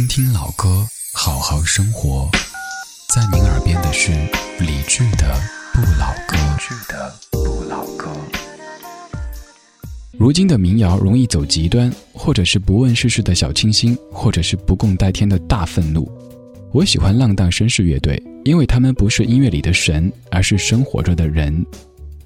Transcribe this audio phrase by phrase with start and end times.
[0.00, 2.26] 听听老歌，好好生活。
[3.14, 4.10] 在您耳边的是
[4.58, 5.38] 理智的
[5.74, 6.38] 《不老歌》。
[7.30, 8.10] 不老歌。
[10.12, 16.10] 如今的民谣容易走极端，或者是不问世事的小清新，或者是不共戴天的大愤怒。
[16.72, 21.62] 我喜欢浪荡绅士乐队，因为他们不是音乐里的神，而是生活着的人。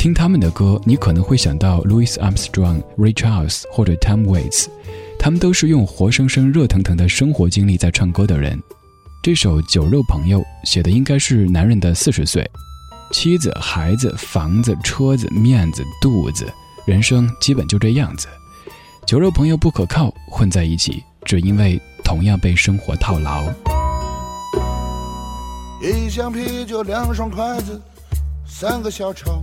[0.05, 4.67] 听他们的歌，你可能会想到 Louis Armstrong、Ray Charles 或者 Tom Waits，
[5.19, 8.63] 他们都是用活生生、热腾腾的生活经历在唱歌的人。
[9.23, 12.47] 这首《酒肉朋友》写的应该是男人的四十岁，
[13.13, 16.53] 妻子、孩子、房子、车子、面子、肚子，
[16.85, 18.29] 人生基本就这样子。
[19.07, 23.47] 酒肉朋友不可靠，混在一起，只因为同样被生活套牢。
[25.81, 27.81] 一箱啤酒，两双筷子，
[28.47, 29.43] 三个小炒，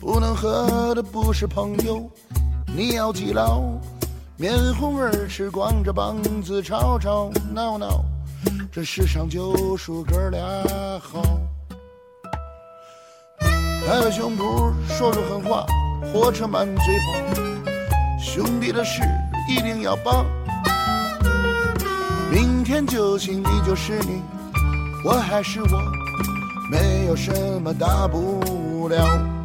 [0.00, 2.10] 不能喝的不是朋友，
[2.74, 3.60] 你要记牢。
[4.38, 8.02] 面红耳赤，光着膀子吵吵闹闹，
[8.72, 10.40] 这世上就数哥俩
[11.02, 11.22] 好。
[13.86, 15.66] 拍拍胸脯说说狠话，
[16.10, 17.12] 火车满嘴跑，
[18.18, 19.02] 兄弟的事
[19.50, 20.24] 一定要帮。
[22.30, 24.22] 明天就行，你就是你。
[25.04, 25.68] 我还是我，
[26.70, 29.39] 没有什么大不了。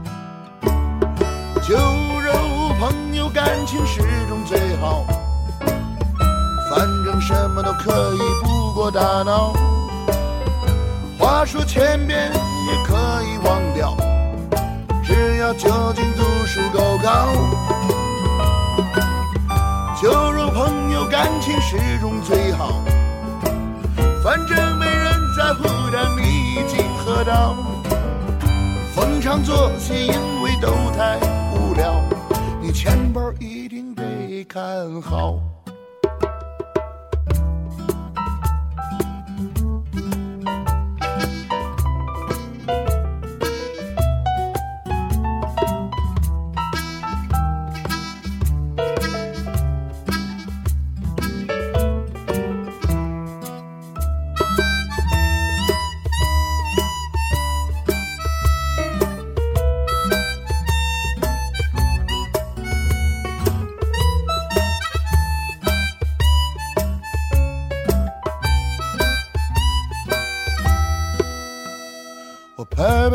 [1.68, 2.32] 酒肉
[2.80, 4.00] 朋友，感情始
[4.30, 5.04] 终最好。
[6.70, 9.52] 反正什么都可以，不过大脑。
[11.18, 12.94] 话说千遍也可
[13.24, 13.98] 以忘掉，
[15.04, 17.34] 只要酒精度数够高。
[20.00, 22.84] 酒肉朋友，感情始终最好。
[24.24, 25.16] 反正没人。
[25.36, 27.58] 在乎当你已经喝到，
[28.96, 31.20] 逢场作戏，因为都太
[34.48, 35.40] 看好。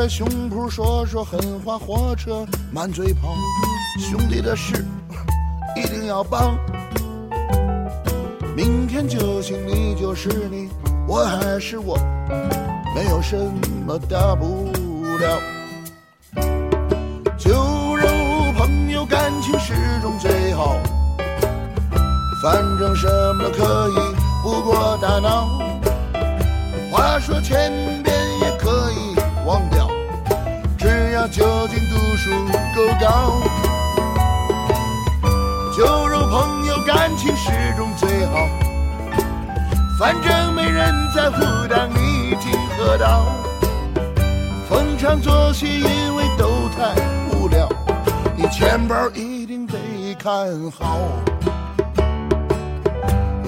[0.01, 3.35] 拍胸脯说说狠话，火车满嘴跑，
[3.99, 4.83] 兄弟的事
[5.77, 6.59] 一定要帮。
[8.57, 10.71] 明天就行，你就是你，
[11.07, 11.99] 我还是我，
[12.95, 13.37] 没有什
[13.87, 14.73] 么大不
[15.19, 15.39] 了。
[17.37, 17.51] 酒
[17.95, 18.09] 肉
[18.57, 20.79] 朋友，感情始终最好。
[22.43, 23.07] 反正什
[23.37, 25.47] 么都可以，不过大脑。
[26.91, 28.00] 话说前
[31.21, 32.31] 只要酒精度数
[32.75, 33.43] 够高。
[35.77, 38.49] 酒肉朋友感情始终最好，
[39.99, 43.27] 反正没人在乎当你已经喝到。
[44.67, 46.95] 逢场作戏，因为都太
[47.35, 47.69] 无聊，
[48.35, 49.77] 你钱包一定得
[50.19, 50.33] 看
[50.71, 50.99] 好。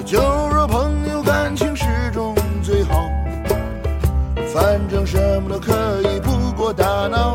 [0.04, 0.20] 酒
[0.52, 3.08] 肉朋友感情始终最好。
[4.52, 5.72] 反正什么都可
[6.02, 7.31] 以，不过大脑。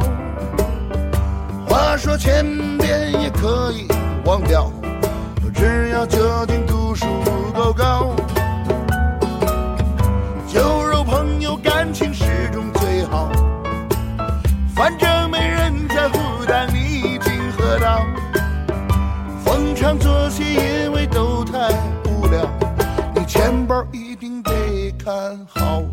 [2.18, 3.88] 话说千遍也可以
[4.26, 4.72] 忘掉，
[5.54, 7.06] 只要酒精度数
[7.54, 8.16] 够高。
[10.48, 13.30] 酒肉朋友感情始终最好，
[14.76, 16.18] 反正没人在乎，
[16.48, 18.02] 但你已经喝到。
[19.46, 21.70] 逢场作戏，因为都太
[22.06, 22.50] 无聊，
[23.16, 24.52] 你钱包一定得
[24.98, 25.14] 看
[25.48, 25.84] 好。